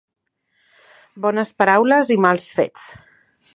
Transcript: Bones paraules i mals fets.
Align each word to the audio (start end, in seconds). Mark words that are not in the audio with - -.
Bones 1.27 1.53
paraules 1.61 2.11
i 2.17 2.19
mals 2.27 2.49
fets. 2.61 2.91